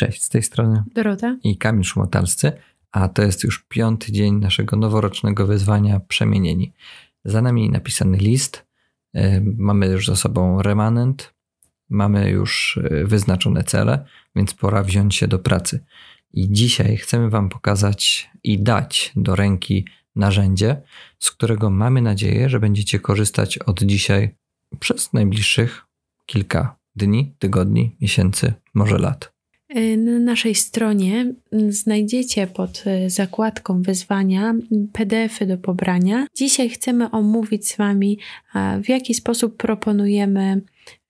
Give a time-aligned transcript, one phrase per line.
[0.00, 2.52] Cześć, z tej strony Dorota i Kamil Szmotalscy,
[2.92, 6.72] a to jest już piąty dzień naszego noworocznego wyzwania Przemienieni.
[7.24, 8.66] Za nami napisany list,
[9.14, 11.34] e, mamy już za sobą remanent,
[11.90, 14.04] mamy już e, wyznaczone cele,
[14.36, 15.84] więc pora wziąć się do pracy.
[16.32, 19.84] I dzisiaj chcemy Wam pokazać i dać do ręki
[20.16, 20.82] narzędzie,
[21.18, 24.36] z którego mamy nadzieję, że będziecie korzystać od dzisiaj
[24.78, 25.86] przez najbliższych
[26.26, 29.39] kilka dni, tygodni, miesięcy, może lat.
[29.76, 31.34] Y, na naszej stronie
[31.68, 34.54] znajdziecie pod y, zakładką wyzwania
[34.92, 36.26] PDFy do pobrania.
[36.34, 38.18] Dzisiaj chcemy omówić z Wami,
[38.84, 40.62] w jaki sposób proponujemy,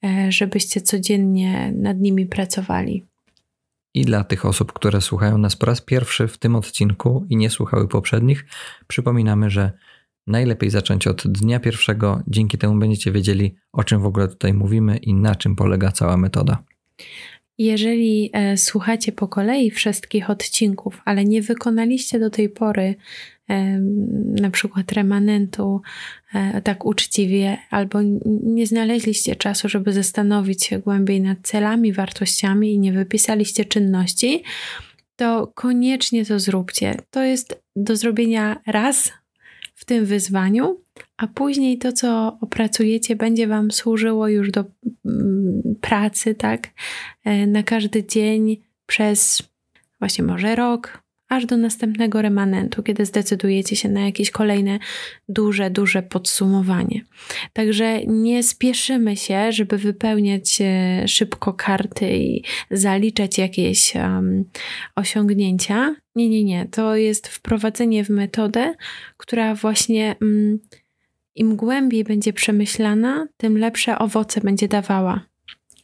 [0.04, 3.04] e, żebyście codziennie nad nimi pracowali.
[3.94, 7.50] I dla tych osób, które słuchają nas po raz pierwszy w tym odcinku i nie
[7.50, 8.44] słuchały poprzednich,
[8.86, 9.72] przypominamy, że
[10.26, 12.22] najlepiej zacząć od dnia pierwszego.
[12.26, 16.16] Dzięki temu będziecie wiedzieli, o czym w ogóle tutaj mówimy i na czym polega cała
[16.16, 16.62] metoda.
[17.60, 22.94] Jeżeli e, słuchacie po kolei wszystkich odcinków, ale nie wykonaliście do tej pory
[24.40, 25.82] na przykład remanentu
[26.34, 27.98] e, tak uczciwie, albo
[28.42, 34.42] nie znaleźliście czasu, żeby zastanowić się głębiej nad celami, wartościami i nie wypisaliście czynności,
[35.16, 36.96] to koniecznie to zróbcie.
[37.10, 39.12] To jest do zrobienia raz
[39.74, 40.80] w tym wyzwaniu,
[41.20, 44.64] a później to, co opracujecie, będzie Wam służyło już do
[45.04, 46.68] mm, pracy, tak?
[47.24, 49.42] E, na każdy dzień przez
[49.98, 54.78] właśnie może rok, aż do następnego remanentu, kiedy zdecydujecie się na jakieś kolejne
[55.28, 57.04] duże, duże podsumowanie.
[57.52, 64.44] Także nie spieszymy się, żeby wypełniać e, szybko karty i zaliczać jakieś um,
[64.96, 65.94] osiągnięcia.
[66.14, 66.66] Nie, nie, nie.
[66.70, 68.74] To jest wprowadzenie w metodę,
[69.16, 70.16] która właśnie.
[70.20, 70.58] Um,
[71.34, 75.30] im głębiej będzie przemyślana, tym lepsze owoce będzie dawała.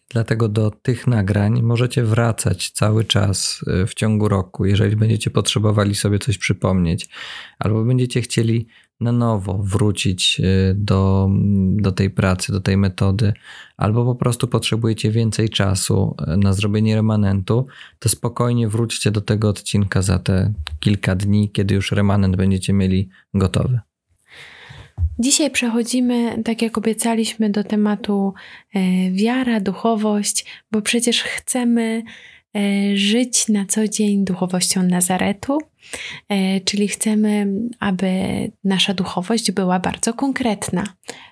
[0.09, 5.95] Dlatego do tych nagrań możecie wracać cały czas y, w ciągu roku, jeżeli będziecie potrzebowali
[5.95, 7.09] sobie coś przypomnieć,
[7.59, 8.67] albo będziecie chcieli
[9.01, 11.31] na nowo wrócić y, do,
[11.73, 13.33] do tej pracy, do tej metody,
[13.77, 17.67] albo po prostu potrzebujecie więcej czasu y, na zrobienie remanentu,
[17.99, 23.09] to spokojnie wróćcie do tego odcinka za te kilka dni, kiedy już remanent będziecie mieli
[23.35, 23.81] gotowy.
[25.19, 28.35] Dzisiaj przechodzimy, tak jak obiecaliśmy, do tematu
[28.75, 32.03] e, wiara, duchowość, bo przecież chcemy
[32.57, 35.59] e, żyć na co dzień duchowością Nazaretu,
[36.29, 37.47] e, czyli chcemy,
[37.81, 38.11] aby
[38.65, 40.85] nasza duchowość była bardzo konkretna.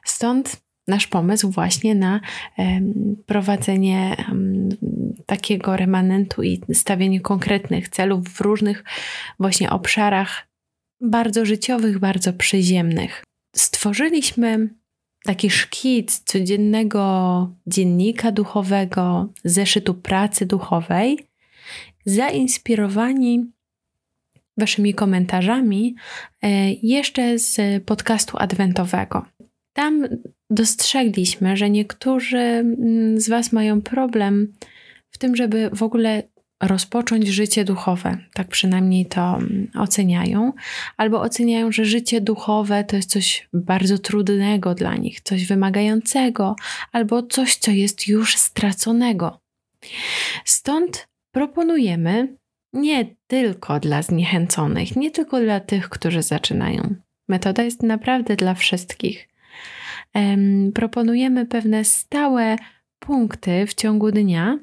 [0.05, 2.21] Stąd nasz pomysł właśnie na
[3.27, 4.17] prowadzenie
[5.27, 8.85] takiego remanentu i stawienie konkretnych celów w różnych
[9.41, 10.49] właśnie obszarach
[11.01, 13.25] bardzo życiowych, bardzo przyziemnych
[13.55, 14.69] stworzyliśmy
[15.25, 21.19] taki szkic codziennego dziennika duchowego, zeszytu pracy duchowej,
[22.07, 23.55] zainspirowani
[24.57, 25.95] Waszymi komentarzami
[26.43, 29.27] e, jeszcze z podcastu adwentowego.
[29.73, 30.09] Tam
[30.51, 34.53] dostrzegliśmy, że niektórzy mm, z Was mają problem
[35.11, 36.23] w tym, żeby w ogóle
[36.67, 38.19] rozpocząć życie duchowe.
[38.35, 40.53] Tak przynajmniej to mm, oceniają.
[40.97, 46.57] Albo oceniają, że życie duchowe to jest coś bardzo trudnego dla nich, coś wymagającego,
[46.93, 49.41] albo coś, co jest już straconego.
[50.45, 52.37] Stąd proponujemy
[52.73, 56.95] nie tylko dla zniechęconych, nie tylko dla tych, którzy zaczynają.
[57.29, 59.29] Metoda jest naprawdę dla wszystkich.
[60.75, 62.57] proponujemy pewne stałe
[62.99, 64.59] punkty w ciągu dnia,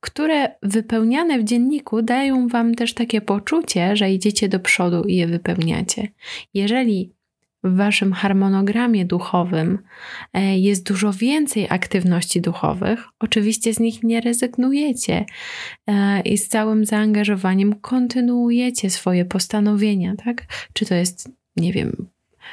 [0.00, 5.26] które wypełniane w dzienniku dają Wam też takie poczucie, że idziecie do przodu i je
[5.26, 6.08] wypełniacie.
[6.54, 7.16] Jeżeli
[7.64, 9.78] w Waszym harmonogramie duchowym
[10.32, 15.24] e, jest dużo więcej aktywności duchowych, oczywiście z nich nie rezygnujecie
[15.86, 20.44] e, i z całym zaangażowaniem kontynuujecie swoje postanowienia, tak?
[20.72, 22.06] Czy to jest, nie wiem,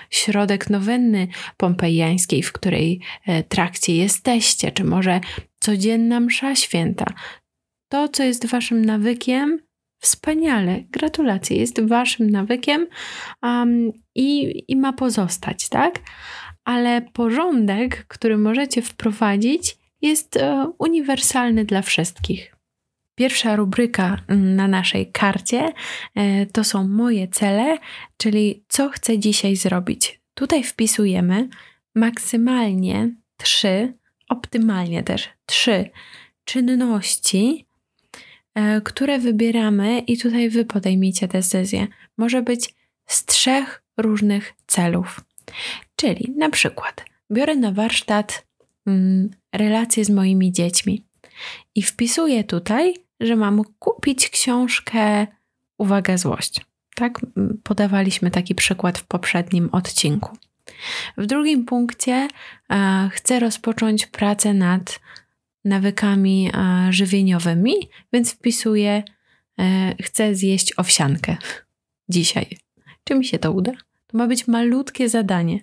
[0.09, 1.27] środek nowenny
[1.57, 3.01] pompejańskiej, w której
[3.49, 5.21] trakcie jesteście, czy może
[5.59, 7.05] codzienna msza święta.
[7.89, 9.59] To, co jest waszym nawykiem,
[9.99, 12.87] wspaniale, gratulacje, jest waszym nawykiem
[13.43, 15.99] um, i, i ma pozostać, tak?
[16.63, 22.55] Ale porządek, który możecie wprowadzić, jest e, uniwersalny dla wszystkich.
[23.15, 25.73] Pierwsza rubryka na naszej karcie
[26.15, 27.77] e, to są moje cele,
[28.17, 30.21] czyli co chcę dzisiaj zrobić.
[30.33, 31.49] Tutaj wpisujemy
[31.95, 33.93] maksymalnie trzy
[34.29, 35.89] optymalnie też trzy
[36.43, 37.65] czynności,
[38.55, 41.87] e, które wybieramy, i tutaj wy podejmijcie decyzję.
[42.17, 42.73] Może być
[43.05, 45.21] z trzech różnych celów.
[45.95, 48.45] Czyli na przykład biorę na warsztat
[48.87, 51.05] mm, relacje z moimi dziećmi
[51.75, 52.93] i wpisuję tutaj
[53.23, 55.27] że mam kupić książkę
[55.77, 56.61] Uwaga, złość.
[56.95, 57.19] Tak,
[57.63, 60.37] podawaliśmy taki przykład w poprzednim odcinku.
[61.17, 62.27] W drugim punkcie
[62.69, 64.99] e, chcę rozpocząć pracę nad
[65.65, 67.73] nawykami e, żywieniowymi,
[68.13, 69.03] więc wpisuję
[69.59, 71.37] e, chcę zjeść owsiankę
[72.09, 72.57] dzisiaj.
[73.03, 73.71] Czy mi się to uda?
[74.07, 75.59] To ma być malutkie zadanie.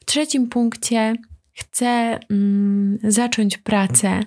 [0.00, 1.14] W trzecim punkcie
[1.52, 4.20] chcę mm, zacząć pracę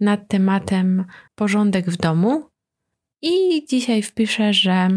[0.00, 1.04] nad tematem
[1.34, 2.48] porządek w domu
[3.22, 4.88] i dzisiaj wpiszę, że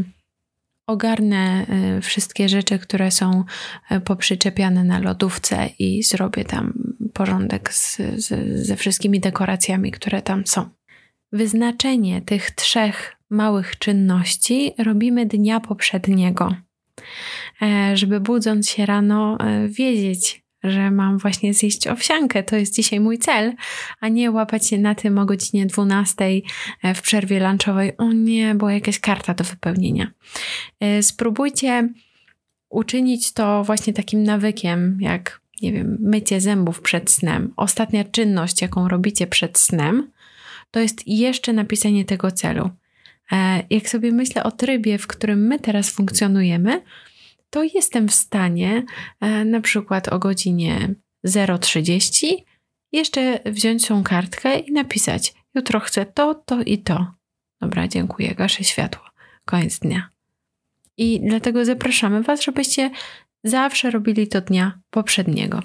[0.87, 1.65] ogarnę
[1.97, 3.43] y, wszystkie rzeczy, które są
[3.91, 6.73] y, poprzyczepiane na lodówce i zrobię tam
[7.13, 10.69] porządek z, z, ze wszystkimi dekoracjami, które tam są.
[11.31, 16.55] Wyznaczenie tych trzech małych czynności robimy dnia poprzedniego,
[17.61, 22.99] e, żeby budząc się rano e, wiedzieć, że mam właśnie zjeść owsiankę, to jest dzisiaj
[22.99, 23.53] mój cel,
[23.99, 26.25] a nie łapać się na tym o godzinie 12
[26.83, 27.97] e, w przerwie lunchowej.
[27.97, 30.11] O nie, bo jakaś karta do wypełnienia.
[30.79, 31.89] E, spróbujcie
[32.69, 37.53] uczynić to właśnie takim nawykiem, jak nie wiem, mycie zębów przed snem.
[37.55, 40.11] Ostatnia czynność, jaką robicie przed snem,
[40.71, 42.69] to jest jeszcze napisanie tego celu.
[43.31, 46.81] E, jak sobie myślę o trybie, w którym my teraz funkcjonujemy,
[47.49, 48.83] to jestem w stanie
[49.19, 50.95] e, na przykład o godzinie
[51.27, 52.27] 0.30
[52.91, 57.13] jeszcze wziąć tą kartkę i napisać: Jutro chcę to, to i to.
[57.61, 59.03] Dobra, dziękuję, gaszę światło.
[59.45, 60.09] Koniec dnia.
[60.97, 62.91] I dlatego zapraszamy Was, żebyście
[63.43, 65.61] zawsze robili to dnia poprzedniego.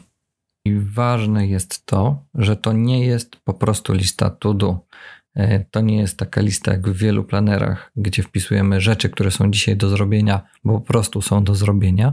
[0.64, 4.86] I ważne jest to, że to nie jest po prostu lista to do.
[5.34, 9.50] E, to nie jest taka lista jak w wielu planerach, gdzie wpisujemy rzeczy, które są
[9.50, 12.12] dzisiaj do zrobienia, bo po prostu są do zrobienia.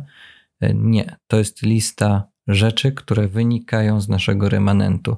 [0.62, 5.18] E, nie, to jest lista rzeczy, które wynikają z naszego remanentu.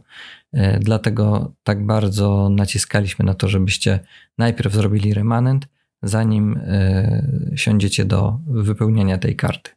[0.54, 4.00] E, dlatego tak bardzo naciskaliśmy na to, żebyście
[4.38, 5.68] najpierw zrobili remanent,
[6.04, 6.60] zanim
[7.56, 9.72] siądziecie do wypełniania tej karty.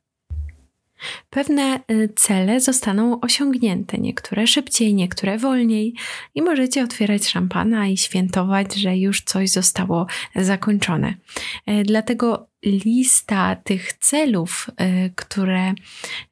[1.30, 5.94] Pewne y, cele zostaną osiągnięte, niektóre szybciej, niektóre wolniej,
[6.34, 10.06] i możecie otwierać szampana i świętować, że już coś zostało
[10.36, 11.14] zakończone.
[11.66, 15.74] E, dlatego lista tych celów, y, które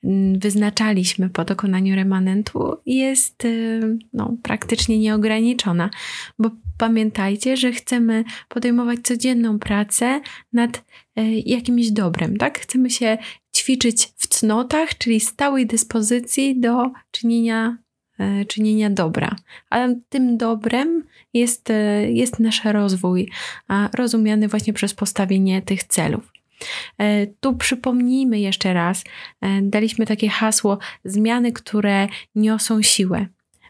[0.05, 5.91] mm, wyznaczaliśmy po dokonaniu remanentu, jest y, no, praktycznie nieograniczona,
[6.39, 10.21] bo pamiętajcie, że chcemy podejmować codzienną pracę
[10.53, 10.85] nad
[11.47, 12.59] jakimś dobrem, tak?
[12.61, 13.19] Chcemy się
[13.57, 14.09] ćwiczyć
[14.43, 17.77] cnotach, czyli stałej dyspozycji do czynienia,
[18.19, 19.37] e, czynienia dobra.
[19.71, 21.05] A tym dobrem
[21.35, 23.31] jest, e, jest nasz rozwój,
[23.95, 26.33] rozumiany właśnie przez postawienie tych celów.
[26.99, 29.05] E, tu przypomnijmy jeszcze raz,
[29.63, 33.27] daliśmy takie hasło zmiany, które niosą siłę.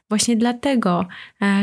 [0.08, 1.06] Właśnie dlatego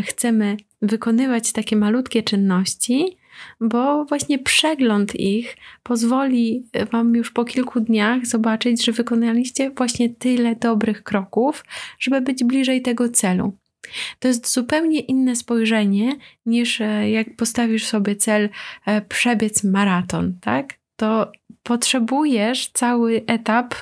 [0.06, 3.18] chcemy wykonywać takie malutkie czynności,
[3.62, 10.56] bo właśnie przegląd ich pozwoli Wam już po kilku dniach zobaczyć, że wykonaliście właśnie tyle
[10.56, 11.66] dobrych kroków,
[12.00, 13.54] żeby być bliżej tego celu.
[14.20, 16.16] To jest zupełnie inne spojrzenie
[16.46, 18.50] niż e, jak postawisz sobie cel
[18.86, 20.79] e, przebiec maraton, tak?
[21.00, 21.32] To
[21.64, 23.76] potrzebujesz cały etap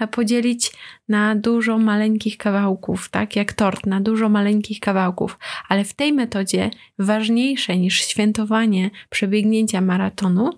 [0.00, 0.72] e, podzielić
[1.08, 5.38] na dużo maleńkich kawałków, tak jak tort, na dużo maleńkich kawałków.
[5.68, 10.50] Ale w tej metodzie ważniejsze niż świętowanie przebiegnięcia maratonu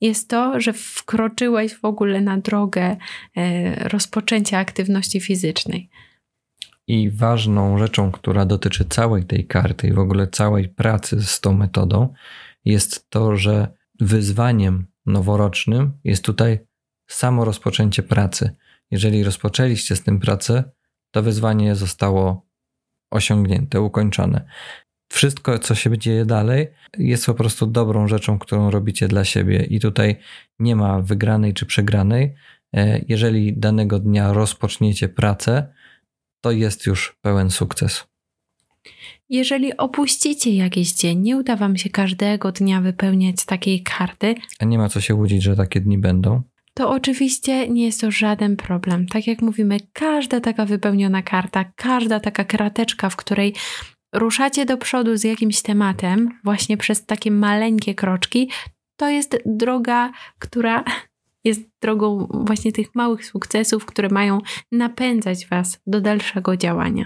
[0.00, 2.96] jest to, że wkroczyłeś w ogóle na drogę
[3.36, 5.90] e, rozpoczęcia aktywności fizycznej.
[6.86, 11.54] I ważną rzeczą, która dotyczy całej tej karty i w ogóle całej pracy z tą
[11.54, 12.14] metodą,
[12.64, 13.68] jest to, że
[14.00, 16.58] wyzwaniem noworocznym jest tutaj
[17.10, 18.56] samo rozpoczęcie pracy.
[18.90, 20.64] Jeżeli rozpoczęliście z tym pracę,
[21.10, 22.46] to wyzwanie zostało
[23.10, 24.46] osiągnięte, ukończone.
[25.12, 26.68] Wszystko, co się dzieje dalej,
[26.98, 30.16] jest po prostu dobrą rzeczą, którą robicie dla siebie, i tutaj
[30.58, 32.34] nie ma wygranej czy przegranej.
[32.76, 35.74] E, jeżeli danego dnia rozpoczniecie pracę,
[36.40, 38.04] to jest już pełen sukces.
[39.28, 44.34] Jeżeli opuścicie jakiś dzień, nie uda Wam się każdego dnia wypełniać takiej karty.
[44.60, 46.42] A nie ma co się łudzić, że takie dni będą.
[46.74, 49.06] To oczywiście nie jest to żaden problem.
[49.06, 53.54] Tak jak mówimy, każda taka wypełniona karta, każda taka krateczka, w której
[54.14, 58.50] ruszacie do przodu z jakimś tematem, właśnie przez takie maleńkie kroczki,
[58.96, 60.84] to jest droga, która
[61.44, 64.38] jest drogą właśnie tych małych sukcesów, które mają
[64.72, 67.04] napędzać Was do dalszego działania.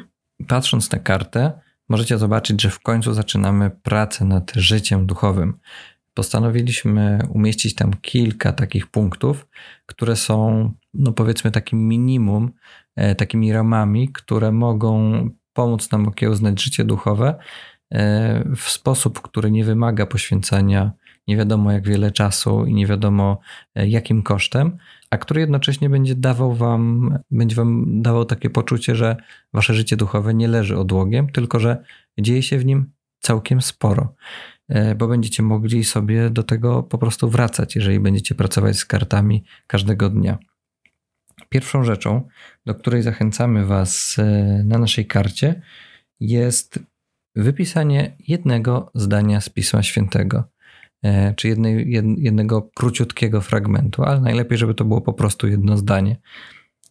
[0.49, 5.59] Patrząc na kartę, możecie zobaczyć, że w końcu zaczynamy pracę nad życiem duchowym.
[6.14, 9.47] Postanowiliśmy umieścić tam kilka takich punktów,
[9.87, 12.50] które są, no powiedzmy, takim minimum,
[12.97, 15.12] e, takimi ramami, które mogą
[15.52, 17.38] pomóc nam okiełznać życie duchowe
[18.57, 20.92] w sposób, który nie wymaga poświęcania
[21.28, 23.40] nie wiadomo jak wiele czasu i nie wiadomo
[23.75, 24.78] jakim kosztem,
[25.11, 29.16] a który jednocześnie będzie dawał wam, będzie wam dawał takie poczucie, że
[29.52, 31.85] wasze życie duchowe nie leży odłogiem, tylko że
[32.18, 34.14] dzieje się w nim całkiem sporo,
[34.68, 39.44] e, bo będziecie mogli sobie do tego po prostu wracać, jeżeli będziecie pracować z kartami
[39.66, 40.38] każdego dnia.
[41.49, 42.28] Pierwszą rzeczą,
[42.66, 44.25] do której zachęcamy Was e,
[44.64, 45.62] na naszej karcie,
[46.20, 46.80] jest
[47.37, 50.44] wypisanie jednego zdania z Pisma Świętego.
[51.02, 56.17] E, czy jednej, jednego króciutkiego fragmentu, ale najlepiej, żeby to było po prostu jedno zdanie.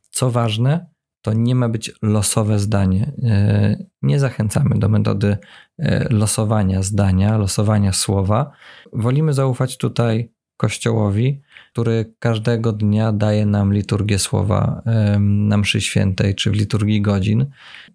[0.10, 0.88] Co ważne,
[1.22, 3.12] to nie ma być losowe zdanie.
[3.24, 5.38] E, nie zachęcamy do metody
[5.78, 8.52] e, losowania zdania, losowania słowa.
[8.94, 14.82] Wolimy zaufać tutaj Kościołowi, który każdego dnia daje nam liturgię słowa
[15.20, 17.46] na mszy świętej czy w liturgii godzin.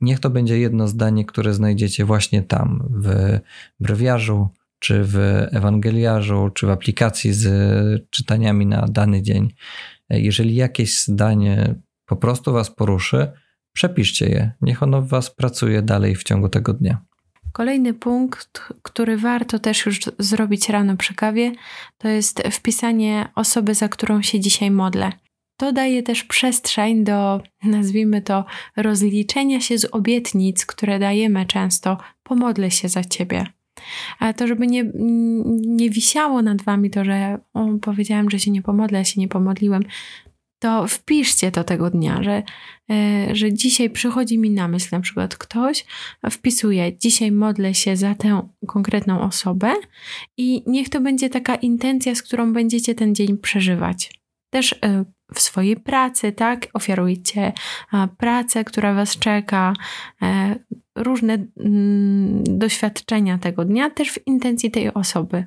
[0.00, 3.38] Niech to będzie jedno zdanie, które znajdziecie właśnie tam, w
[3.80, 4.48] brewiarzu,
[4.82, 5.16] czy w
[5.52, 9.54] ewangeliarzu, czy w aplikacji z czytaniami na dany dzień.
[10.10, 11.74] Jeżeli jakieś zdanie
[12.06, 13.32] po prostu Was poruszy,
[13.72, 14.52] przepiszcie je.
[14.62, 17.04] Niech ono w Was pracuje dalej w ciągu tego dnia.
[17.52, 21.52] Kolejny punkt, który warto też już zrobić rano przy kawie,
[21.98, 25.12] to jest wpisanie osoby, za którą się dzisiaj modlę.
[25.56, 28.44] To daje też przestrzeń do, nazwijmy to,
[28.76, 31.98] rozliczenia się z obietnic, które dajemy często.
[32.22, 33.46] Pomodlę się za ciebie.
[34.36, 34.84] To, żeby nie,
[35.66, 39.28] nie wisiało nad wami to, że o, powiedziałem, że się nie pomodlę, ja się nie
[39.28, 39.82] pomodliłem,
[40.62, 42.42] to wpiszcie to tego dnia, że,
[42.90, 45.84] e, że dzisiaj przychodzi mi na myśl, na przykład ktoś
[46.30, 49.74] wpisuje, dzisiaj modlę się za tę konkretną osobę
[50.36, 54.20] i niech to będzie taka intencja, z którą będziecie ten dzień przeżywać.
[54.50, 56.66] Też e, w swojej pracy, tak?
[56.74, 57.52] Ofiarujcie
[58.18, 59.72] pracę, która Was czeka,
[60.22, 60.56] e,
[60.96, 65.44] różne mm, doświadczenia tego dnia, też w intencji tej osoby.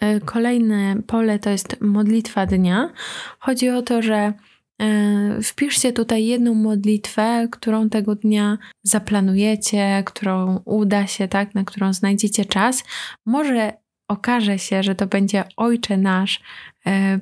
[0.00, 2.92] E, kolejne pole to jest modlitwa dnia.
[3.38, 4.32] Chodzi o to, że
[4.80, 11.92] e, wpiszcie tutaj jedną modlitwę, którą tego dnia zaplanujecie, którą uda się, tak, na którą
[11.92, 12.84] znajdziecie czas.
[13.26, 13.72] Może
[14.08, 16.40] okaże się, że to będzie Ojcze Nasz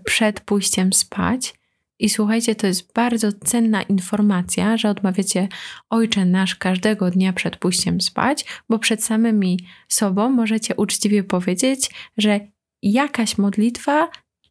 [0.05, 1.55] przed pójściem spać.
[1.99, 5.49] I słuchajcie, to jest bardzo cenna informacja, że odmawiacie
[5.91, 12.41] Ojcze Nasz każdego dnia przed pójściem spać, bo przed samymi sobą możecie uczciwie powiedzieć, że
[12.83, 14.09] jakaś modlitwa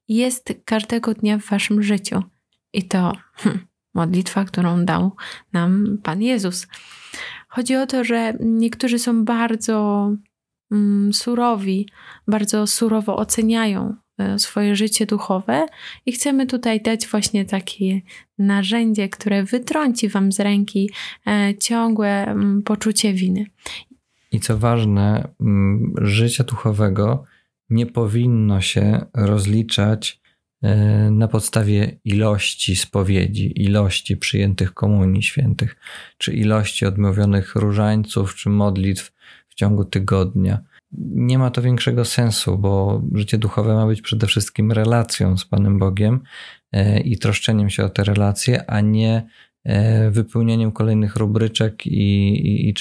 [0.08, 2.24] jest każdego dnia w waszym życiu.
[2.74, 3.60] I to hm,
[3.94, 5.12] modlitwa, którą dał
[5.54, 6.68] nam Pan Jezus.
[7.48, 10.10] Chodzi o to, że niektórzy są bardzo
[10.72, 11.90] mm, surowi,
[12.28, 13.96] bardzo surowo oceniają
[14.38, 15.66] swoje życie duchowe
[16.06, 18.02] i chcemy tutaj dać właśnie takie
[18.38, 20.90] narzędzie, które wytrąci Wam z ręki
[21.28, 23.46] e, ciągłe poczucie winy.
[24.32, 25.28] I co ważne,
[26.02, 27.24] życie duchowego
[27.70, 30.22] nie powinno się rozliczać
[30.62, 30.76] e,
[31.12, 35.76] na podstawie ilości spowiedzi, ilości przyjętych komunii świętych,
[36.18, 39.14] czy ilości odmówionych różańców, czy modlitw
[39.50, 40.60] w ciągu tygodnia
[40.98, 45.80] nie ma to większego sensu, bo życie duchowe ma być przede wszystkim relacją z Panem
[45.80, 46.20] Bogiem
[46.72, 49.28] e, i troszczeniem się o te relacje, a nie
[49.64, 52.74] e, wypełnieniem kolejnych rubryczek i, i, i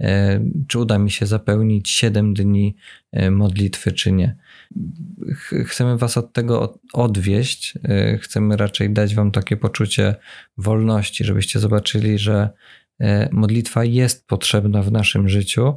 [0.00, 2.76] e, czy uda mi się zapełnić 7 dni
[3.30, 4.36] modlitwy, czy nie.
[5.66, 7.74] Chcemy Was od tego odwieść,
[8.20, 10.14] chcemy raczej dać Wam takie poczucie
[10.56, 12.50] wolności, żebyście zobaczyli, że
[13.32, 15.74] modlitwa jest potrzebna w naszym życiu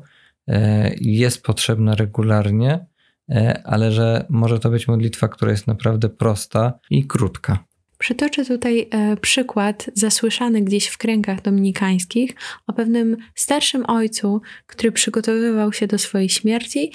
[1.01, 2.85] jest potrzebna regularnie,
[3.29, 7.63] e, ale że może to być modlitwa, która jest naprawdę prosta i krótka.
[7.97, 12.35] Przytoczę tutaj e, przykład zasłyszany gdzieś w kręgach dominikańskich
[12.67, 16.91] o pewnym starszym ojcu, który przygotowywał się do swojej śmierci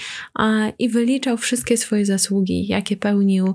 [0.78, 3.54] i wyliczał wszystkie swoje zasługi, jakie pełnił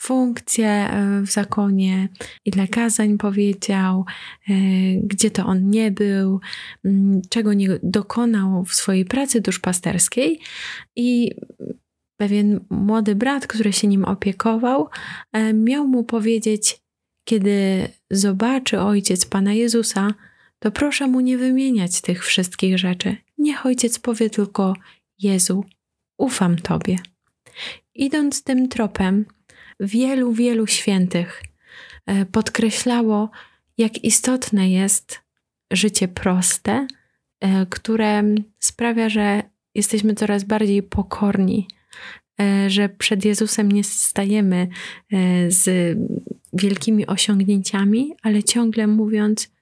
[0.00, 0.90] funkcje
[1.22, 2.08] w zakonie,
[2.44, 4.04] ile kazań powiedział,
[4.48, 4.52] e,
[5.02, 6.40] gdzie to on nie był,
[7.28, 10.40] czego nie dokonał w swojej pracy duszpasterskiej
[10.96, 11.30] i
[12.16, 14.88] pewien młody brat, który się nim opiekował,
[15.32, 16.80] e, miał mu powiedzieć,
[17.24, 20.14] kiedy zobaczy ojciec Pana Jezusa,
[20.58, 23.16] to proszę mu nie wymieniać tych wszystkich rzeczy.
[23.38, 24.74] Niech ojciec powie tylko:
[25.18, 25.64] Jezu,
[26.18, 26.98] ufam Tobie.
[27.94, 29.24] Idąc tym tropem,
[29.80, 31.42] wielu, wielu świętych
[32.06, 33.30] e, podkreślało,
[33.78, 35.20] jak istotne jest
[35.70, 36.86] życie proste,
[37.40, 38.22] e, które
[38.58, 39.42] sprawia, że
[39.74, 41.68] jesteśmy coraz bardziej pokorni
[42.40, 44.68] E, że przed Jezusem nie stajemy
[45.48, 45.98] z
[46.52, 49.52] wielkimi osiągnięciami, ale ciągle mówiąc: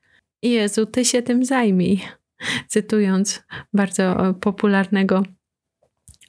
[0.43, 2.01] Jezu, ty się tym zajmij.
[2.69, 5.23] cytując bardzo popularnego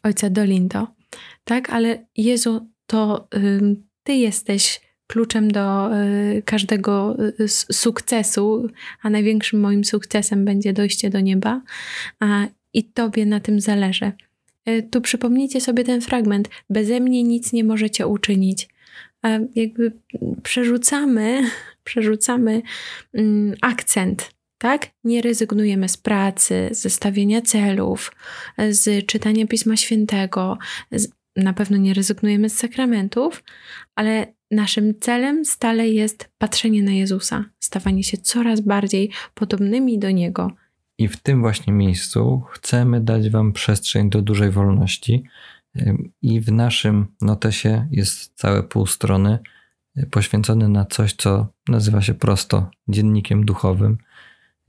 [0.04, 0.88] ojca Dolindo.
[1.44, 3.28] Tak, ale Jezu, to
[4.04, 8.68] Ty jesteś kluczem do y, każdego y, sukcesu,
[9.02, 11.62] a największym moim sukcesem będzie dojście do nieba,
[12.74, 14.12] i Tobie na tym zależy.
[14.70, 16.50] Y, tu przypomnijcie sobie ten fragment.
[16.70, 18.70] Beze mnie nic nie możecie uczynić.
[19.56, 19.92] Jakby
[20.44, 21.44] przerzucamy,
[21.84, 22.62] przerzucamy
[23.62, 24.88] akcent tak?
[25.04, 28.12] Nie rezygnujemy z pracy, ze stawiania celów,
[28.70, 30.58] z czytania Pisma Świętego,
[30.92, 33.44] z, na pewno nie rezygnujemy z sakramentów,
[33.96, 40.52] ale naszym celem stale jest patrzenie na Jezusa, stawanie się coraz bardziej podobnymi do Niego.
[40.98, 45.24] I w tym właśnie miejscu chcemy dać Wam przestrzeń do dużej wolności.
[46.22, 49.40] I w naszym notesie jest całe pół strony
[49.98, 53.98] y, poświęcone na coś, co nazywa się prosto dziennikiem duchowym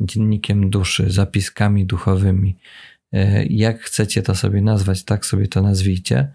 [0.01, 2.57] dziennikiem duszy, zapiskami duchowymi.
[3.13, 6.35] E, jak chcecie to sobie nazwać, tak sobie to nazwijcie.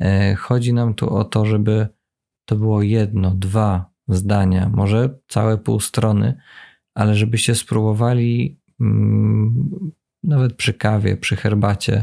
[0.00, 1.88] E, chodzi nam tu o to, żeby
[2.44, 6.34] to było jedno, dwa zdania, może całe pół strony,
[6.94, 9.90] ale żebyście spróbowali mm,
[10.22, 12.02] nawet przy kawie, przy herbacie,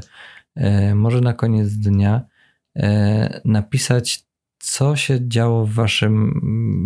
[0.55, 2.21] e, może na koniec dnia
[3.45, 4.26] napisać,
[4.69, 6.41] co się działo w waszym,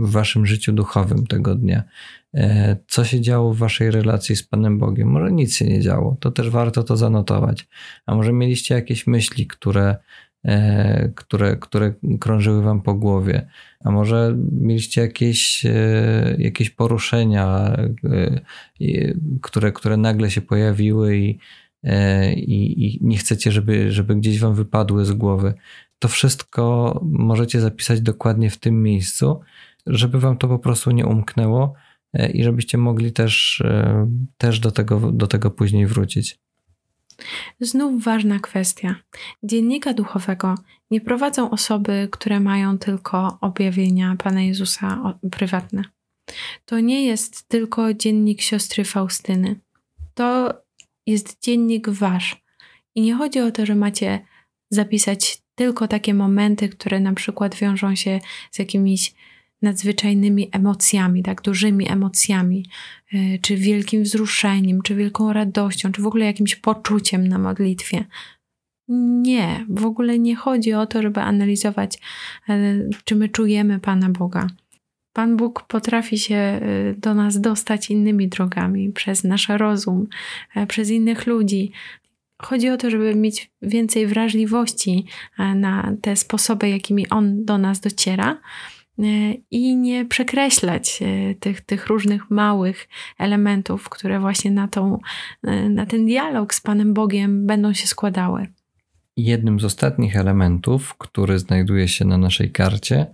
[0.06, 1.84] w waszym życiu duchowym tego dnia.
[2.34, 5.08] E, co się działo w waszej relacji z Panem Bogiem.
[5.08, 7.68] Może nic się nie działo, to też warto to zanotować.
[8.06, 9.96] A może mieliście jakieś myśli, które,
[10.46, 13.48] e, które, które krążyły wam po głowie,
[13.80, 17.78] a może mieliście jakieś, e, jakieś poruszenia,
[19.42, 21.40] które, które nagle się pojawiły i,
[22.36, 25.54] i, i nie chcecie, żeby, żeby gdzieś wam wypadły z głowy.
[26.02, 29.40] To wszystko możecie zapisać dokładnie w tym miejscu,
[29.88, 31.74] żeby wam to po prostu nie umknęło
[32.14, 36.40] E, i żebyście mogli też, e, też do, tego, do tego później wrócić.
[37.60, 38.96] Znów ważna kwestia.
[39.44, 40.56] Dziennika duchowego
[40.92, 45.84] nie prowadzą osoby, które mają tylko objawienia Pana Jezusa prywatne.
[46.66, 49.60] To nie jest tylko dziennik siostry Faustyny.
[50.14, 50.54] To
[51.08, 52.44] jest dziennik wasz.
[52.96, 54.26] I nie chodzi o to, że macie
[54.70, 58.20] zapisać tylko takie momenty, które na przykład wiążą się
[58.52, 59.14] z jakimiś
[59.62, 62.66] nadzwyczajnymi emocjami, tak dużymi emocjami,
[63.14, 68.06] y, czy wielkim wzruszeniem, czy wielką radością, czy w ogóle jakimś poczuciem na modlitwie.
[69.22, 71.98] Nie, w ogóle nie chodzi o to, żeby analizować,
[72.50, 74.48] y, czy my czujemy Pana Boga.
[75.14, 80.08] Pan Bóg potrafi się y, do nas dostać innymi drogami, przez nasz rozum,
[80.68, 81.72] przez innych ludzi.
[82.44, 85.06] Chodzi o to, żeby mieć więcej wrażliwości
[85.56, 88.38] na te sposoby, jakimi On do nas dociera
[89.00, 92.88] E, i nie przekreślać e, tych, tych różnych małych
[93.20, 95.00] elementów, które właśnie na, tą,
[95.44, 98.48] e, na ten dialog z Panem Bogiem będą się składały.
[99.18, 103.06] Jednym z ostatnich elementów, który znajduje się na naszej karcie,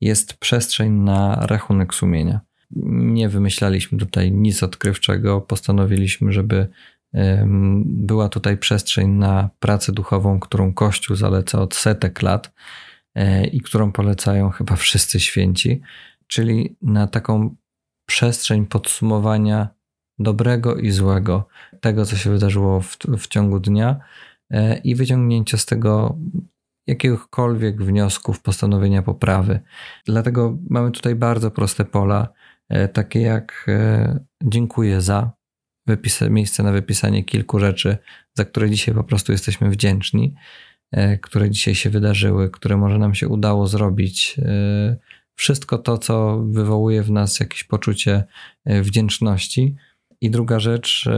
[0.00, 2.40] jest przestrzeń na rachunek sumienia.
[2.86, 6.68] Nie wymyślaliśmy tutaj nic odkrywczego, postanowiliśmy, żeby
[7.84, 12.52] była tutaj przestrzeń na pracę duchową, którą Kościół zaleca od setek lat
[13.16, 15.80] E, i którą polecają chyba wszyscy święci,
[16.26, 17.56] czyli na taką
[18.06, 19.68] przestrzeń podsumowania
[20.18, 21.48] dobrego i złego,
[21.80, 24.00] tego, co się wydarzyło w, w ciągu dnia
[24.50, 26.18] e, i wyciągnięcia z tego
[26.86, 29.60] jakiegokolwiek wniosków, postanowienia poprawy.
[30.06, 32.28] Dlatego mamy tutaj bardzo proste pola,
[32.68, 33.70] e, takie jak
[34.44, 35.30] dziękuję za,
[36.30, 37.98] miejsce na wypisanie kilku rzeczy,
[38.34, 40.34] za które dzisiaj po prostu jesteśmy wdzięczni.
[40.90, 44.36] E, które dzisiaj się wydarzyły, które może nam się udało zrobić.
[44.38, 44.96] E,
[45.34, 48.24] wszystko to, co wywołuje w nas jakieś poczucie
[48.64, 49.76] e, wdzięczności.
[50.20, 51.08] I druga rzecz,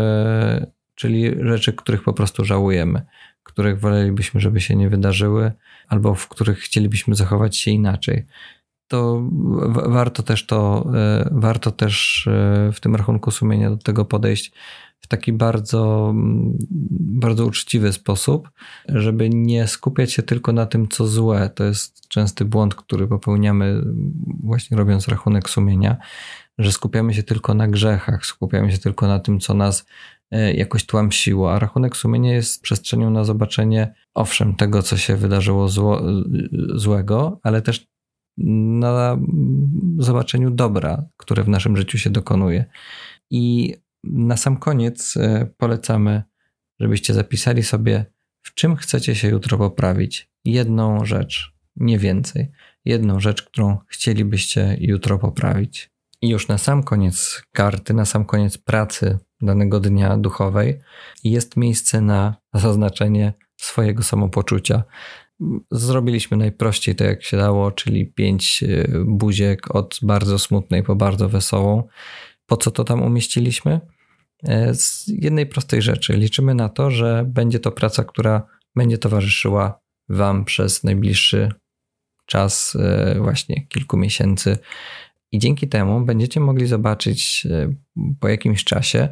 [0.95, 3.03] czyli rzeczy, których po prostu żałujemy,
[3.43, 5.53] których wolelibyśmy, żeby się nie wydarzyły,
[5.89, 8.27] albo w których chcielibyśmy zachować się inaczej.
[8.89, 9.23] To
[9.87, 10.91] warto też to,
[11.31, 12.29] warto też
[12.73, 14.53] w tym rachunku sumienia do tego podejść
[15.01, 16.13] w taki bardzo,
[17.01, 18.51] bardzo uczciwy sposób,
[18.89, 21.51] żeby nie skupiać się tylko na tym, co złe.
[21.55, 23.83] To jest częsty błąd, który popełniamy
[24.43, 25.97] właśnie robiąc rachunek sumienia,
[26.59, 29.87] że skupiamy się tylko na grzechach, skupiamy się tylko na tym, co nas
[30.31, 35.69] e, jakoś tłamsiło, a rachunek sumienia jest przestrzenią na zobaczenie, owszem, tego, co się wydarzyło
[35.69, 36.03] zło,
[36.75, 37.87] złego, ale też
[38.45, 39.19] na
[39.99, 42.65] zobaczeniu dobra, które w naszym życiu się dokonuje.
[43.31, 43.75] I
[44.05, 46.23] na sam koniec e, polecamy,
[46.81, 48.07] żebyście zapisali sobie,
[48.43, 50.31] w czym chcecie się jutro poprawić.
[50.45, 52.51] Jedną rzecz, nie więcej.
[52.85, 55.91] Jedną rzecz, którą chcielibyście jutro poprawić.
[56.23, 60.81] I już na sam koniec karty, na sam koniec pracy danego dnia duchowej
[61.25, 64.83] jest miejsce na zaznaczenie swojego samopoczucia.
[65.71, 71.29] Zrobiliśmy najprościej to, jak się dało, czyli pięć y, buziek od bardzo smutnej po bardzo
[71.29, 71.89] wesołą.
[72.47, 73.81] Po co to tam umieściliśmy?
[74.45, 76.13] E, z jednej prostej rzeczy.
[76.17, 78.47] Liczymy na to, że będzie to praca, która
[78.77, 81.53] będzie towarzyszyła Wam przez najbliższy
[82.27, 84.59] czas, e, właśnie kilku miesięcy.
[85.33, 87.75] I dzięki temu będziecie mogli zobaczyć e,
[88.21, 89.09] po jakimś czasie,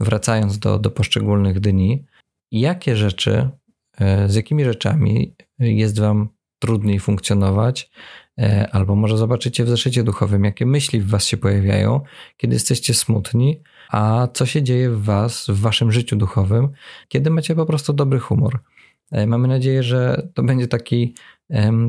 [0.00, 2.06] wracając do, do poszczególnych dni,
[2.52, 3.48] jakie rzeczy,
[4.26, 7.90] z jakimi rzeczami jest Wam trudniej funkcjonować,
[8.72, 12.00] albo może zobaczycie w zeszycie duchowym, jakie myśli w Was się pojawiają,
[12.36, 16.68] kiedy jesteście smutni, a co się dzieje w Was, w Waszym życiu duchowym,
[17.08, 18.58] kiedy macie po prostu dobry humor.
[19.12, 21.14] E, mamy nadzieję, że to będzie taki,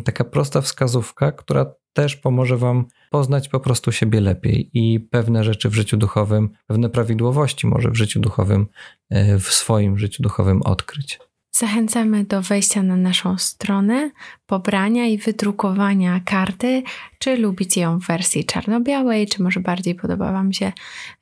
[0.05, 5.69] taka prosta wskazówka, która też pomoże Wam poznać po prostu siebie lepiej i pewne rzeczy
[5.69, 8.67] w życiu duchowym, pewne prawidłowości może w życiu duchowym,
[9.09, 11.19] e, w swoim życiu duchowym odkryć.
[11.51, 14.11] Zachęcamy do wejścia na naszą stronę,
[14.45, 16.83] pobrania i wydrukowania karty.
[17.19, 20.71] Czy lubicie ją w wersji czarno-białej, czy może bardziej podoba Wam się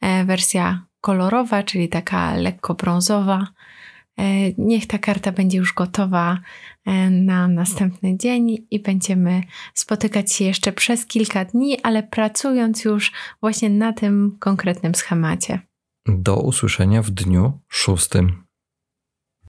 [0.01, 3.47] e, wersja kolorowa, czyli taka lekko brązowa.
[4.19, 4.23] E,
[4.57, 6.39] niech ta karta będzie już gotowa
[6.85, 9.41] e, na następny dzień i będziemy
[9.73, 13.11] spotykać się jeszcze przez kilka dni, ale pracując już
[13.41, 15.59] właśnie na tym konkretnym schemacie.
[16.07, 18.46] Do usłyszenia w dniu szóstym.